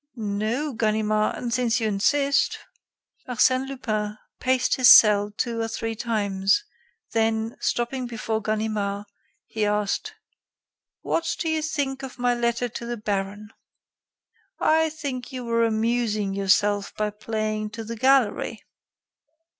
"No, 0.15 0.73
Ganimard, 0.73 1.37
and 1.37 1.53
since 1.53 1.79
you 1.79 1.87
insist" 1.87 2.57
Arsène 3.29 3.67
Lupin 3.67 4.17
paced 4.39 4.73
his 4.73 4.89
cell 4.89 5.29
two 5.37 5.61
or 5.61 5.67
three 5.67 5.93
times, 5.93 6.63
then, 7.11 7.55
stopping 7.59 8.07
before 8.07 8.41
Ganimard, 8.41 9.05
he 9.45 9.63
asked: 9.63 10.15
"What 11.01 11.35
do 11.37 11.49
you 11.49 11.61
think 11.61 12.01
of 12.01 12.17
my 12.17 12.33
letter 12.33 12.67
to 12.67 12.85
the 12.87 12.97
baron?" 12.97 13.49
"I 14.59 14.89
think 14.89 15.31
you 15.31 15.45
were 15.45 15.63
amusing 15.63 16.33
yourself 16.33 16.95
by 16.95 17.11
playing 17.11 17.69
to 17.69 17.83
the 17.83 17.95
gallery." 17.95 18.63